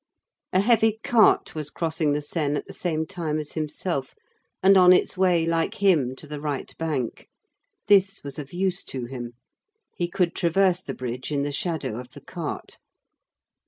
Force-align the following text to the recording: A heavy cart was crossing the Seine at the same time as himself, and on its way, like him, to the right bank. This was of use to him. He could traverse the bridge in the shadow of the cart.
A 0.51 0.61
heavy 0.61 0.97
cart 1.03 1.53
was 1.53 1.69
crossing 1.69 2.11
the 2.13 2.23
Seine 2.23 2.55
at 2.57 2.65
the 2.65 2.73
same 2.73 3.05
time 3.05 3.37
as 3.37 3.51
himself, 3.51 4.15
and 4.63 4.75
on 4.75 4.91
its 4.91 5.15
way, 5.15 5.45
like 5.45 5.75
him, 5.75 6.15
to 6.15 6.25
the 6.25 6.41
right 6.41 6.75
bank. 6.79 7.27
This 7.87 8.23
was 8.23 8.39
of 8.39 8.51
use 8.51 8.83
to 8.85 9.05
him. 9.05 9.33
He 9.95 10.07
could 10.07 10.33
traverse 10.33 10.81
the 10.81 10.95
bridge 10.95 11.31
in 11.31 11.43
the 11.43 11.51
shadow 11.51 11.99
of 11.99 12.09
the 12.09 12.21
cart. 12.21 12.79